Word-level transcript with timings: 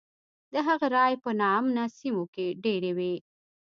د 0.53 0.53
هغه 0.67 0.87
رایې 0.95 1.17
په 1.23 1.29
نا 1.39 1.47
امنه 1.59 1.85
سیمو 1.97 2.25
کې 2.33 2.45
ډېرې 2.63 2.91
وې. 2.97 3.13